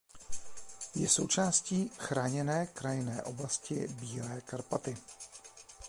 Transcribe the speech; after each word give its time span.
Je 0.95 1.09
součástí 1.09 1.91
Chráněné 1.99 2.67
krajinné 2.67 3.23
oblasti 3.23 3.87
Bílé 3.87 4.41
Karpaty. 4.41 4.97